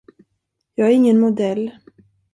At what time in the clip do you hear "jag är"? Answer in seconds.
0.75-0.91